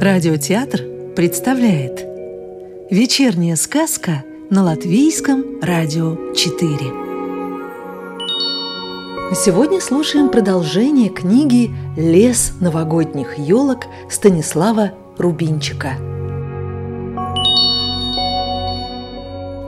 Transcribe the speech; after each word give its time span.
Радиотеатр 0.00 0.84
представляет 1.16 2.06
Вечерняя 2.88 3.56
сказка 3.56 4.22
на 4.48 4.62
Латвийском 4.62 5.60
радио 5.60 6.32
4 6.34 6.76
Сегодня 9.34 9.80
слушаем 9.80 10.28
продолжение 10.28 11.08
книги 11.08 11.72
«Лес 11.96 12.52
новогодних 12.60 13.38
елок» 13.38 13.86
Станислава 14.08 14.92
Рубинчика. 15.18 15.94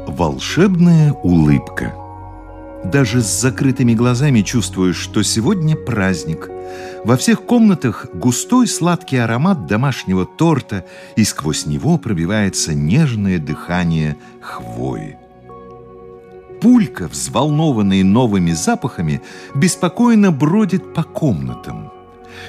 Волшебная 0.07 1.13
улыбка. 1.13 1.93
Даже 2.85 3.21
с 3.21 3.41
закрытыми 3.41 3.95
глазами 3.95 4.43
чувствуешь, 4.43 4.97
что 4.97 5.25
сегодня 5.25 5.75
праздник– 5.75 6.49
во 7.05 7.17
всех 7.17 7.43
комнатах 7.43 8.07
густой 8.13 8.67
сладкий 8.67 9.17
аромат 9.17 9.67
домашнего 9.67 10.27
торта, 10.27 10.85
и 11.17 11.25
сквозь 11.25 11.67
него 11.67 11.99
пробивается 11.99 12.75
нежное 12.75 13.39
дыхание 13.39 14.17
хвои. 14.41 15.17
Пулька, 16.61 17.09
взволнованный 17.09 18.03
новыми 18.03 18.53
запахами, 18.53 19.23
беспокойно 19.55 20.31
бродит 20.31 20.93
по 20.93 21.03
комнатам. 21.03 21.91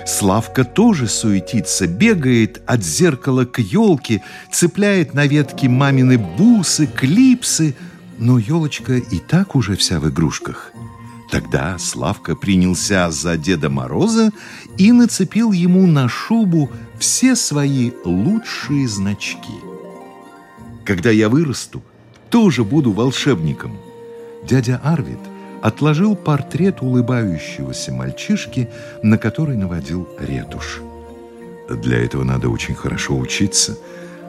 Славка 0.06 0.64
тоже 0.66 1.08
суетится, 1.08 1.88
бегает 1.88 2.62
от 2.66 2.84
зеркала 2.84 3.46
к 3.46 3.60
елке, 3.60 4.22
цепляет 4.52 5.14
на 5.14 5.28
ветке 5.28 5.70
мамины 5.70 6.18
бусы, 6.18 6.88
клипсы, 6.88 7.76
но 8.18 8.38
елочка 8.38 8.96
и 8.96 9.20
так 9.20 9.56
уже 9.56 9.76
вся 9.76 10.00
в 10.00 10.10
игрушках– 10.10 10.72
Тогда 11.32 11.78
Славка 11.80 12.36
принялся 12.36 13.10
за 13.10 13.38
Деда 13.38 13.70
Мороза 13.70 14.32
и 14.78 14.92
нацепил 14.92 15.54
ему 15.54 15.88
на 15.88 16.10
шубу 16.10 16.70
все 17.00 17.38
свои 17.38 17.92
лучшие 18.04 18.86
значки. 18.90 19.54
Когда 20.84 21.10
я 21.10 21.30
вырасту, 21.30 21.82
тоже 22.30 22.66
буду 22.66 22.92
волшебником. 22.92 23.78
Дядя 24.46 24.82
Арвид 24.84 25.20
отложил 25.62 26.18
портрет 26.18 26.82
улыбающегося 26.82 27.94
мальчишки, 27.94 28.70
на 29.02 29.18
который 29.18 29.56
наводил 29.56 30.10
ретушь. 30.20 30.82
Для 31.70 31.98
этого 32.04 32.26
надо 32.26 32.50
очень 32.50 32.76
хорошо 32.76 33.18
учиться, 33.18 33.78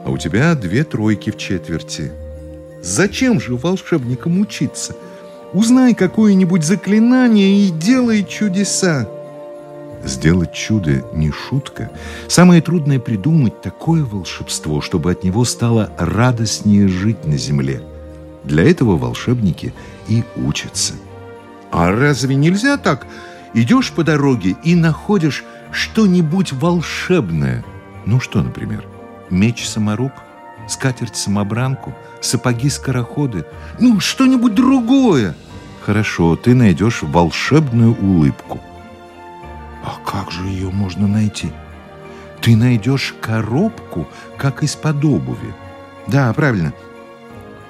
а 0.05 0.09
у 0.09 0.17
тебя 0.17 0.55
две 0.55 0.85
тройки 0.85 1.31
в 1.31 1.37
четверти. 1.37 2.13
Зачем 2.81 3.41
же 3.41 3.57
волшебникам 3.57 4.39
учиться– 4.39 4.95
Узнай 5.53 5.93
какое-нибудь 5.93 6.63
заклинание 6.63 7.67
и 7.67 7.69
делай 7.69 8.23
чудеса. 8.23 9.07
Сделать 10.03 10.51
чудо 10.51 11.05
не 11.13 11.31
шутка. 11.31 11.91
Самое 12.27 12.61
трудное 12.61 12.99
придумать 12.99 13.61
такое 13.61 14.03
волшебство, 14.03 14.81
чтобы 14.81 15.11
от 15.11 15.23
него 15.23 15.45
стало 15.45 15.91
радостнее 15.97 16.87
жить 16.87 17.25
на 17.25 17.37
земле. 17.37 17.83
Для 18.43 18.69
этого 18.69 18.97
волшебники 18.97 19.73
и 20.07 20.23
учатся. 20.35 20.95
А 21.71 21.91
разве 21.91 22.35
нельзя 22.35 22.77
так? 22.77 23.05
Идешь 23.53 23.91
по 23.91 24.03
дороге 24.03 24.55
и 24.63 24.73
находишь 24.73 25.43
что-нибудь 25.71 26.51
волшебное. 26.51 27.63
Ну 28.05 28.19
что, 28.19 28.41
например, 28.41 28.85
меч-саморуб, 29.29 30.11
скатерть-самобранку, 30.67 31.93
сапоги-скороходы. 32.21 33.45
Ну, 33.79 33.99
что-нибудь 33.99 34.55
другое. 34.55 35.35
Хорошо, 35.81 36.35
ты 36.35 36.53
найдешь 36.53 37.01
волшебную 37.01 37.95
улыбку. 37.99 38.59
А 39.83 39.97
как 40.05 40.31
же 40.31 40.45
ее 40.47 40.69
можно 40.69 41.07
найти? 41.07 41.51
Ты 42.41 42.55
найдешь 42.55 43.13
коробку, 43.21 44.07
как 44.37 44.63
из-под 44.63 45.03
обуви. 45.03 45.53
Да, 46.07 46.31
правильно. 46.33 46.73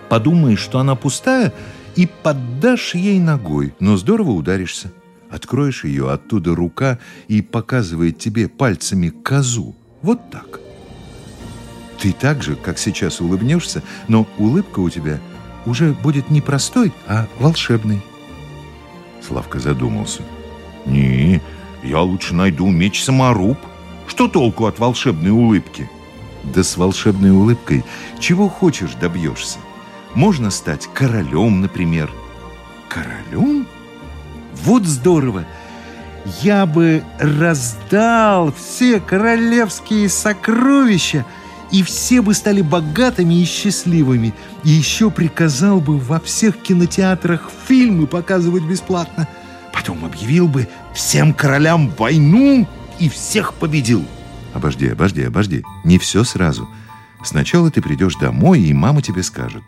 Подумаешь, 0.10 0.60
что 0.60 0.80
она 0.80 0.96
пустая, 0.96 1.54
и 1.96 2.08
поддашь 2.08 2.96
ей 2.96 3.20
ногой, 3.20 3.74
но 3.80 3.98
здорово 3.98 4.32
ударишься. 4.32 4.92
Откроешь 5.30 5.84
ее, 5.84 6.12
оттуда 6.12 6.56
рука 6.56 7.00
и 7.28 7.42
показывает 7.42 8.20
тебе 8.20 8.48
пальцами 8.48 9.10
козу. 9.10 9.76
Вот 10.02 10.30
так. 10.30 10.60
Ты 12.04 12.12
так 12.12 12.44
же, 12.44 12.56
как 12.56 12.78
сейчас 12.78 13.22
улыбнешься, 13.22 13.82
но 14.08 14.28
улыбка 14.38 14.80
у 14.80 14.90
тебя– 14.90 15.20
уже 15.66 15.94
будет 15.94 16.30
не 16.30 16.42
простой, 16.42 16.92
а 17.08 17.28
волшебный. 17.40 18.02
Славка 19.26 19.60
задумался. 19.60 20.22
Не, 20.86 21.42
я 21.82 22.02
лучше 22.02 22.36
найду 22.36 22.70
меч-саморуб. 22.70 23.58
Что 24.08 24.28
толку 24.28 24.66
от 24.66 24.80
волшебной 24.80 25.32
улыбки? 25.32 25.90
Да 26.44 26.64
с 26.64 26.76
волшебной 26.76 27.32
улыбкой 27.32 27.86
чего 28.20 28.50
хочешь 28.50 28.96
добьешься. 28.96 29.60
Можно 30.14 30.52
стать 30.52 30.90
королем, 30.94 31.62
например. 31.62 32.12
Королем? 32.90 33.66
Вот 34.66 34.84
здорово! 34.84 35.46
Я 36.42 36.66
бы 36.66 37.04
раздал 37.18 38.54
все 38.54 39.00
королевские 39.00 40.10
сокровища– 40.10 41.26
и 41.74 41.82
все 41.82 42.22
бы 42.22 42.36
стали 42.36 42.62
богатыми 42.62 43.34
и 43.34 43.46
счастливыми. 43.46 44.34
И 44.64 44.70
еще 44.70 45.10
приказал 45.10 45.82
бы 45.82 45.98
во 45.98 46.20
всех 46.20 46.62
кинотеатрах 46.62 47.50
фильмы 47.68 48.06
показывать 48.06 48.64
бесплатно. 48.64 49.28
Потом 49.74 50.06
объявил 50.06 50.48
бы 50.48 50.70
всем 50.94 51.34
королям 51.34 51.90
войну 51.98 52.68
и 53.00 53.10
всех 53.10 53.56
победил. 53.56 54.06
Обожди, 54.54 54.88
обожди, 54.88 55.24
обожди. 55.24 55.64
Не 55.84 55.98
все 55.98 56.24
сразу. 56.24 56.70
Сначала 57.24 57.72
ты 57.72 57.82
придешь 57.82 58.18
домой, 58.18 58.62
и 58.62 58.72
мама 58.72 59.02
тебе 59.02 59.24
скажет. 59.24 59.64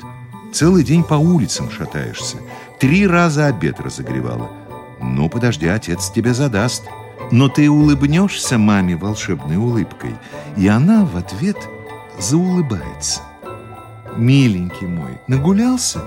Целый 0.54 0.84
день 0.84 1.04
по 1.04 1.16
улицам 1.16 1.72
шатаешься. 1.72 2.38
Три 2.80 3.08
раза 3.08 3.48
обед 3.48 3.80
разогревала. 3.80 4.52
Ну, 5.02 5.28
подожди, 5.28 5.66
отец 5.66 6.12
тебе 6.12 6.36
задаст. 6.36 6.84
Но 7.32 7.50
ты 7.50 7.68
улыбнешься 7.68 8.60
маме 8.60 8.96
волшебной 8.96 9.58
улыбкой, 9.58 10.14
и 10.56 10.68
она 10.68 11.04
в 11.04 11.18
ответ– 11.18 11.58
заулыбается. 12.20 13.22
«Миленький 14.16 14.88
мой, 14.88 15.20
нагулялся? 15.28 16.02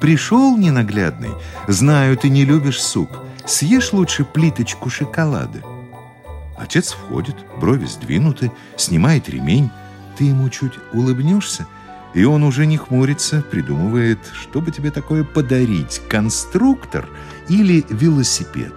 Пришел 0.00 0.56
ненаглядный? 0.56 1.30
Знаю, 1.66 2.16
ты 2.16 2.28
не 2.28 2.44
любишь 2.44 2.80
суп. 2.80 3.10
Съешь 3.46 3.92
лучше 3.92 4.24
плиточку 4.24 4.90
шоколада». 4.90 5.62
Отец 6.56 6.92
входит, 6.92 7.36
брови 7.60 7.86
сдвинуты, 7.86 8.52
снимает 8.76 9.28
ремень. 9.28 9.70
Ты 10.16 10.24
ему 10.24 10.48
чуть 10.50 10.74
улыбнешься, 10.92 11.66
и 12.14 12.24
он 12.24 12.42
уже 12.42 12.66
не 12.66 12.76
хмурится, 12.76 13.44
придумывает, 13.48 14.18
что 14.34 14.60
бы 14.60 14.72
тебе 14.72 14.90
такое 14.90 15.22
подарить, 15.22 16.00
конструктор 16.08 17.08
или 17.48 17.84
велосипед. 17.88 18.72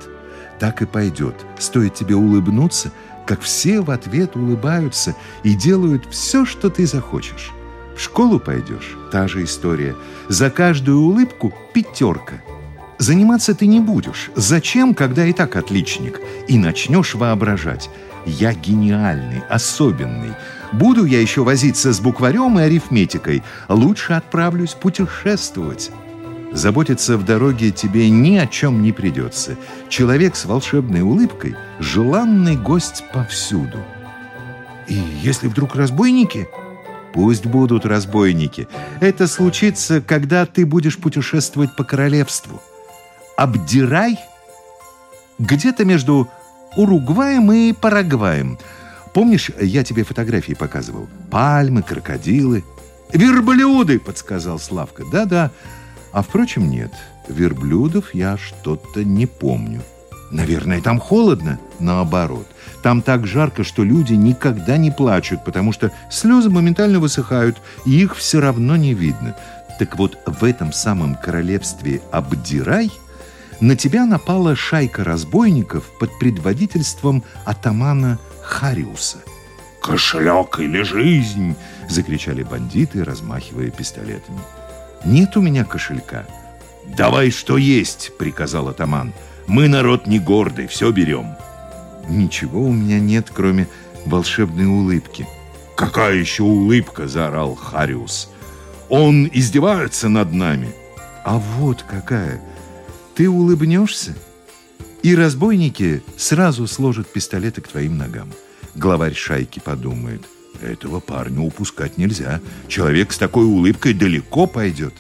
Так 0.59 0.84
и 0.84 0.86
пойдет. 0.86 1.36
Стоит 1.58 1.96
тебе 1.96 2.16
улыбнуться– 2.16 2.92
как 3.26 3.42
все 3.42 3.82
в 3.82 3.92
ответ 3.92 4.36
улыбаются 4.36 5.16
и 5.44 5.54
делают 5.54 6.06
все, 6.09 6.46
что 6.46 6.70
ты 6.70 6.86
захочешь. 6.86 7.52
В 7.96 8.02
школу 8.02 8.40
пойдешь– 8.40 8.98
та 9.12 9.28
же 9.28 9.44
история. 9.44 9.96
За 10.28 10.50
каждую 10.50 11.00
улыбку– 11.00 11.54
пятерка. 11.74 12.42
Заниматься 12.98 13.56
ты 13.56 13.66
не 13.66 13.80
будешь. 13.80 14.31
Зачем, 14.36 14.94
когда 14.94 15.26
и 15.26 15.34
так 15.34 15.56
отличник? 15.56 16.22
И 16.48 16.58
начнешь 16.58 17.16
воображать. 17.16 17.90
Я 18.26 18.54
гениальный, 18.54 19.42
особенный. 19.50 20.34
Буду 20.72 21.06
я 21.06 21.20
еще 21.20 21.44
возиться 21.44 21.94
с 21.94 22.00
букварем 22.00 22.60
и 22.60 22.62
арифметикой. 22.62 23.44
Лучше 23.68 24.14
отправлюсь 24.14 24.74
путешествовать. 24.74 25.92
Заботиться 26.51 27.17
в 27.17 27.23
дороге 27.23 27.72
тебе 27.72 28.09
ни 28.09 28.35
о 28.35 28.45
чем 28.45 28.81
не 28.81 28.91
придется. 28.91 29.56
Человек 29.89 30.36
с 30.36 30.45
волшебной 30.45 31.01
улыбкой– 31.01 31.56
желанный 31.80 32.57
гость 32.57 33.06
повсюду. 33.13 33.80
И 34.88 34.95
если 35.21 35.48
вдруг 35.48 35.75
разбойники? 35.75 36.50
Пусть 37.13 37.45
будут 37.45 37.86
разбойники. 37.86 38.68
Это 39.00 39.27
случится, 39.27 40.01
когда 40.01 40.45
ты 40.45 40.65
будешь 40.65 40.98
путешествовать 40.98 41.75
по 41.75 41.83
королевству. 41.83 42.62
Обдирай 43.38 44.19
где-то 45.39 45.86
между 45.86 46.30
Уругваем 46.75 47.51
и 47.51 47.74
Парагваем. 47.74 48.57
Помнишь, 49.13 49.51
я 49.59 49.83
тебе 49.83 50.04
фотографии 50.04 50.54
показывал? 50.54 51.09
Пальмы, 51.30 51.81
крокодилы. 51.81 52.63
«Верблюды!»— 53.13 54.00
подсказал 54.06 54.57
Славка. 54.57 55.04
«Да-да». 55.12 55.51
А 56.12 56.22
впрочем, 56.22 56.69
нет, 56.69 56.92
верблюдов 57.28 58.13
я 58.13 58.38
что-то 58.38 59.04
не 59.04 59.25
помню. 59.25 59.81
Наверное, 60.31 60.81
там 60.81 61.00
холодно? 61.00 61.60
Наоборот. 61.80 62.48
Там 62.84 63.02
так 63.02 63.28
жарко, 63.28 63.63
что 63.63 63.84
люди 63.84 64.13
никогда 64.13 64.78
не 64.78 64.90
плачут, 64.90 65.44
потому 65.44 65.74
что 65.74 65.92
слезы 66.10 66.50
моментально 66.50 67.00
высыхают, 67.00 67.62
и 67.86 68.02
их 68.02 68.16
все 68.16 68.40
равно 68.40 68.78
не 68.78 68.94
видно. 68.94 69.36
Так 69.78 69.98
вот, 69.98 70.18
в 70.25 70.44
этом 70.44 70.72
самом 70.72 71.16
королевстве 71.16 72.02
Абдирай 72.12 72.92
на 73.60 73.75
тебя 73.75 74.06
напала 74.06 74.56
шайка 74.56 75.04
разбойников 75.04 75.86
под 76.00 76.18
предводительством 76.18 77.24
атамана 77.46 78.18
Хариуса. 78.42 79.18
«Кошелек 79.81 80.60
или 80.60 80.84
жизнь!»— 80.84 81.56
закричали 81.90 82.44
бандиты, 82.44 83.04
размахивая 83.04 83.69
пистолетами. 83.69 84.40
«Нет 85.06 85.36
у 85.38 85.42
меня 85.42 85.63
кошелька». 85.65 86.25
«Давай, 86.98 87.31
что 87.31 87.57
есть!»— 87.57 88.12
приказал 88.19 88.68
атаман. 88.68 89.13
«Мы 89.48 89.68
народ 89.68 90.07
не 90.07 90.19
гордый, 90.19 90.68
все 90.68 90.92
берем». 90.92 91.36
«Ничего 92.09 92.63
у 92.63 92.71
меня 92.71 93.00
нет, 93.00 93.30
кроме 93.33 93.68
волшебной 94.06 94.65
улыбки». 94.65 95.27
«Какая 95.75 96.15
еще 96.15 96.44
улыбка!»— 96.44 97.07
заорал 97.07 97.56
Хариус. 97.56 98.30
«Он 98.89 99.30
издевается 99.31 100.09
над 100.09 100.33
нами!» 100.33 100.69
«А 101.24 101.38
вот 101.38 101.83
какая! 101.83 102.42
Ты 103.15 103.30
улыбнешься?» 103.30 104.15
И 105.04 105.15
разбойники 105.15 106.04
сразу 106.18 106.68
сложат 106.68 107.07
пистолеты 107.12 107.62
к 107.62 107.68
твоим 107.68 107.97
ногам. 107.97 108.30
Главарь 108.75 109.15
шайки 109.15 109.59
подумает, 109.59 110.24
этого 110.66 111.00
парня 111.00 111.42
упускать 111.42 111.98
нельзя. 111.98 112.40
Человек 112.68 113.12
с 113.12 113.18
такой 113.18 113.46
улыбкой 113.46 113.94
далеко 113.94 114.48
пойдет. 114.48 114.94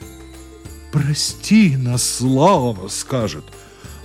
«Прости 0.91 1.77
нас, 1.77 2.03
Слава!»— 2.03 2.87
скажет. 2.89 3.45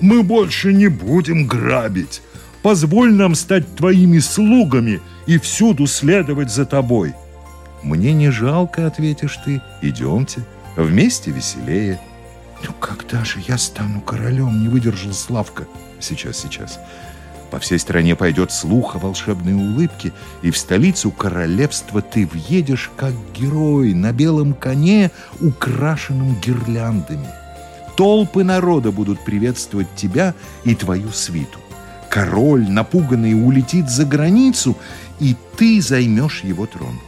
«Мы 0.01 0.23
больше 0.23 0.73
не 0.73 0.89
будем 0.89 1.47
грабить. 1.47 2.23
Позволь 2.63 3.13
нам 3.13 3.35
стать 3.35 3.77
твоими 3.77 4.19
слугами 4.19 5.01
и 5.27 5.39
всюду 5.39 5.87
следовать 5.87 6.51
за 6.51 6.65
тобой». 6.65 7.15
«Мне 7.83 8.13
не 8.13 8.31
жалко»,— 8.31 8.87
ответишь 8.89 9.39
ты. 9.45 9.61
«Идемте, 9.83 10.43
вместе 10.77 11.31
веселее». 11.31 12.01
«Ну 12.65 12.73
когда 12.81 13.25
же 13.25 13.41
я 13.47 13.59
стану 13.59 14.01
королем?»— 14.01 14.61
не 14.63 14.69
выдержал 14.69 15.13
Славка. 15.13 15.67
«Сейчас, 16.01 16.39
сейчас». 16.39 16.79
По 17.57 17.61
всей 17.61 17.79
стране 17.79 18.15
пойдет 18.15 18.53
слух 18.53 18.97
о 18.97 18.99
волшебной 18.99 19.55
улыбке, 19.55 20.13
и 20.43 20.51
в 20.51 20.59
столицу 20.59 21.11
королевства 21.11 22.03
ты 22.03 22.27
въедешь 22.27 22.91
как 22.99 23.15
герой 23.35 23.95
на 23.95 24.13
белом 24.13 24.53
коне, 24.53 25.11
украшенном 25.41 26.39
гирляндами. 26.39 27.27
Толпы 27.97 28.45
народа 28.45 28.93
будут 28.93 29.25
приветствовать 29.25 29.89
тебя 29.97 30.35
и 30.65 30.75
твою 30.75 31.13
свиту. 31.13 31.59
Король, 32.11 32.69
напуганный, 32.69 33.33
улетит 33.33 33.89
за 33.89 34.05
границу, 34.05 34.77
и 35.19 35.35
ты 35.57 35.81
займешь 35.81 36.45
его 36.45 36.67
трон. 36.67 37.01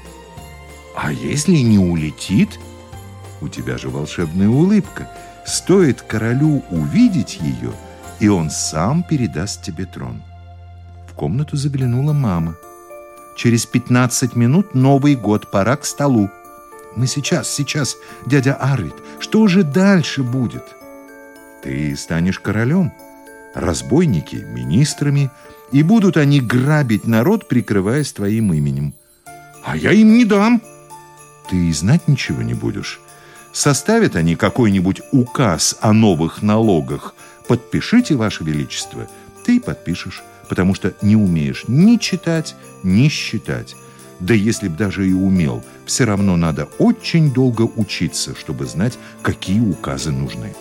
А 0.97 1.13
если 1.13 1.59
не 1.59 1.79
улетит, 1.79 2.59
у 3.43 3.49
тебя 3.49 3.77
же 3.77 3.91
волшебная 3.91 4.49
улыбка. 4.49 5.11
Стоит 5.45 6.01
королю 6.01 6.63
увидеть 6.71 7.39
ее, 7.39 7.73
и 8.19 8.29
он 8.29 8.49
сам 8.49 9.03
передаст 9.03 9.63
тебе 9.63 9.85
трон 9.85 10.23
комнату 11.19 11.57
заглянула 11.57 12.13
мама. 12.13 12.57
«Через 13.37 13.67
пятнадцать 13.67 14.37
минут 14.37 14.75
Новый 14.75 15.17
год, 15.17 15.51
пора 15.51 15.77
к 15.77 15.85
столу». 15.85 16.31
«Мы 16.97 17.07
сейчас, 17.07 17.51
сейчас, 17.51 17.97
дядя 18.27 18.55
Арвид, 18.55 18.95
что 19.19 19.47
же 19.49 19.63
дальше 19.63 20.23
будет?» 20.23 20.65
«Ты 21.63 21.97
станешь 21.97 22.39
королем, 22.39 22.93
разбойники– 23.55 24.37
министрами, 24.55 25.31
и 25.73 25.83
будут 25.83 26.17
они 26.17 26.41
грабить 26.41 27.07
народ, 27.07 27.49
прикрываясь 27.49 28.13
твоим 28.13 28.53
именем». 28.53 28.95
«А 29.65 29.77
я 29.77 29.93
им 29.93 30.15
не 30.15 30.25
дам!» 30.25 30.63
«Ты 31.51 31.57
и 31.57 31.73
знать 31.73 32.09
ничего 32.09 32.43
не 32.43 32.55
будешь». 32.55 33.01
Составят 33.53 34.15
они 34.15 34.37
какой-нибудь 34.37 35.01
указ 35.11 35.77
о 35.81 35.93
новых 35.93 36.43
налогах. 36.43 37.15
Подпишите, 37.49 38.15
Ваше 38.15 38.45
Величество. 38.45 39.09
Ты 39.45 39.59
подпишешь 39.59 40.23
потому 40.49 40.75
что 40.75 40.95
не 41.03 41.17
умеешь 41.17 41.65
ни 41.69 41.97
читать, 41.97 42.57
ни 42.83 43.09
считать. 43.09 43.77
Да 44.21 44.35
если 44.35 44.69
б 44.69 44.77
даже 44.77 45.09
и 45.09 45.13
умел, 45.13 45.65
все 45.87 46.05
равно 46.05 46.37
надо 46.37 46.65
очень 46.79 47.33
долго 47.33 47.63
учиться, 47.63 48.35
чтобы 48.35 48.67
знать, 48.67 48.99
какие 49.23 49.61
указы 49.61 50.11
нужны. 50.11 50.55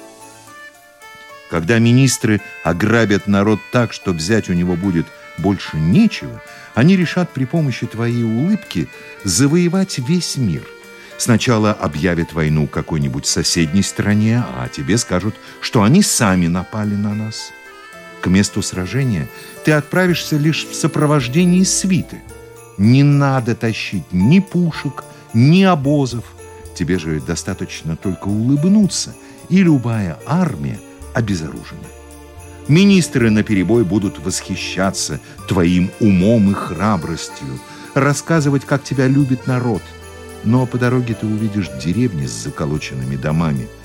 Когда 1.49 1.79
министры 1.79 2.41
ограбят 2.63 3.25
народ 3.27 3.59
так, 3.71 3.93
что 3.93 4.11
взять 4.11 4.49
у 4.49 4.53
него 4.53 4.75
будет 4.75 5.07
больше 5.37 5.77
нечего, 5.77 6.41
они 6.75 6.97
решат 6.97 7.31
при 7.31 7.45
помощи 7.45 7.87
твоей 7.87 8.23
улыбки 8.23 8.89
завоевать 9.23 9.97
весь 9.99 10.35
мир. 10.35 10.63
Сначала 11.17 11.71
объявят 11.71 12.33
войну 12.33 12.67
какой-нибудь 12.67 13.25
соседней 13.25 13.81
стране, 13.81 14.43
а 14.55 14.67
тебе 14.67 14.99
скажут, 14.99 15.33
что 15.61 15.81
они 15.81 16.03
сами 16.03 16.45
напали 16.47 16.93
на 16.93 17.15
нас– 17.15 17.51
к 18.21 18.27
месту 18.27 18.61
сражения 18.61 19.27
ты 19.67 19.73
отправишься 19.73 20.37
лишь 20.37 20.65
в 20.65 20.73
сопровождении 20.73 21.63
свиты. 21.63 22.21
Не 22.77 23.03
надо 23.03 23.53
тащить 23.53 24.05
ни 24.13 24.39
пушек, 24.39 25.03
ни 25.33 25.63
обозов. 25.63 26.23
Тебе 26.73 26.97
же 26.97 27.19
достаточно 27.19 27.97
только 27.97 28.29
улыбнуться, 28.29 29.13
и 29.49 29.61
любая 29.61 30.17
армия 30.25 30.79
обезоружена. 31.13 31.83
Министры 32.69 33.29
наперебой 33.29 33.83
будут 33.83 34.19
восхищаться 34.19 35.19
твоим 35.49 35.91
умом 35.99 36.49
и 36.51 36.53
храбростью, 36.53 37.59
рассказывать, 37.93 38.63
как 38.63 38.85
тебя 38.85 39.07
любит 39.07 39.47
народ. 39.47 39.81
Но 40.45 40.65
по 40.65 40.77
дороге 40.77 41.13
ты 41.13 41.27
увидишь 41.27 41.69
деревни 41.83 42.25
с 42.25 42.31
заколоченными 42.31 43.17
домами– 43.17 43.67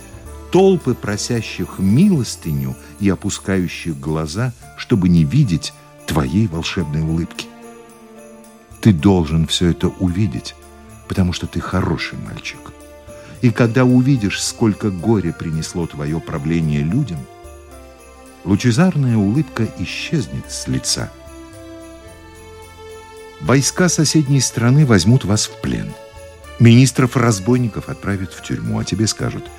толпы 0.52 0.92
просящих 0.94 1.78
милостыню 1.78 2.76
и 3.00 3.08
опускающих 3.08 3.98
глаза, 3.98 4.52
чтобы 4.76 5.08
не 5.08 5.24
видеть 5.24 5.72
твоей 6.06 6.46
волшебной 6.46 7.00
улыбки. 7.00 7.46
Ты 8.82 8.92
должен 8.92 9.46
все 9.46 9.70
это 9.70 9.88
увидеть, 9.88 10.54
потому 11.08 11.32
что 11.32 11.46
ты 11.46 11.60
хороший 11.60 12.18
мальчик. 12.18 12.58
И 13.40 13.50
когда 13.50 13.84
увидишь, 13.84 14.42
сколько 14.42 14.90
горя 14.90 15.32
принесло 15.32 15.86
твое 15.86 16.20
правление 16.20 16.82
людям, 16.82 17.18
лучезарная 18.44 19.16
улыбка 19.16 19.66
исчезнет 19.78 20.50
с 20.50 20.68
лица. 20.68 21.10
Войска 23.40 23.88
соседней 23.88 24.40
страны 24.40 24.84
возьмут 24.84 25.24
вас 25.24 25.46
в 25.46 25.60
плен. 25.62 25.92
Министров-разбойников 26.60 27.88
отправят 27.88 28.34
в 28.34 28.42
тюрьму, 28.42 28.78
а 28.78 28.84
тебе 28.84 29.06
скажут– 29.06 29.44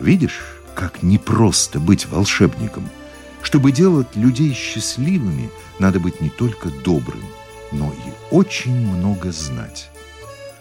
Видишь, 0.00 0.40
как 0.74 1.02
непросто 1.02 1.80
быть 1.80 2.06
волшебником. 2.06 2.88
Чтобы 3.42 3.72
делать 3.72 4.14
людей 4.14 4.52
счастливыми, 4.52 5.50
надо 5.78 6.00
быть 6.00 6.20
не 6.20 6.30
только 6.30 6.68
добрым, 6.68 7.24
но 7.72 7.92
и 7.92 8.34
очень 8.34 8.74
много 8.74 9.32
знать. 9.32 9.90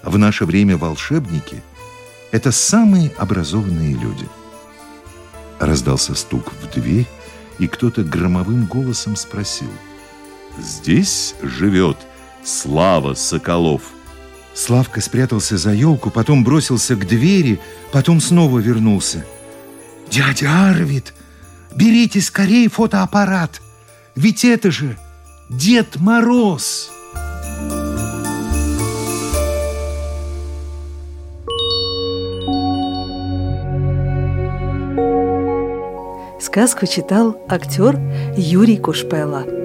В 0.03 0.17
наше 0.17 0.45
время 0.45 0.77
волшебники– 0.77 1.63
это 2.31 2.51
самые 2.51 3.11
образованные 3.17 3.93
люди. 3.95 4.27
Раздался 5.59 6.15
стук 6.15 6.51
в 6.53 6.73
дверь, 6.73 7.07
и 7.59 7.67
кто-то 7.67 8.03
громовым 8.03 8.65
голосом 8.65 9.15
спросил. 9.15 9.69
«Здесь 10.57 11.35
живет 11.41 11.97
Слава 12.43 13.13
Соколов». 13.13 13.94
Славка 14.55 15.01
спрятался 15.01 15.57
за 15.57 15.71
елку, 15.73 16.09
потом 16.09 16.45
бросился 16.45 16.95
к 16.95 17.05
двери, 17.05 17.59
потом 17.91 18.21
снова 18.21 18.59
вернулся. 18.59 19.25
«Дядя 20.09 20.69
Арвид, 20.69 21.13
берите 21.75 22.21
скорее 22.21 22.69
фотоаппарат, 22.69 23.61
ведь 24.15 24.45
это 24.45 24.71
же 24.71 24.97
Дед 25.49 25.97
Мороз!» 25.97 26.89
Сказку 36.39 36.87
читал 36.87 37.37
актер 37.49 37.99
Юрий 38.37 38.77
Кушпела. 38.77 39.64